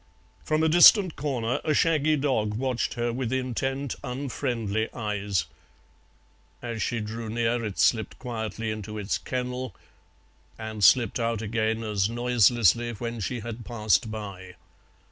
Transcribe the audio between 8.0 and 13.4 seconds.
quietly into its kennel, and slipped out again as noiselessly when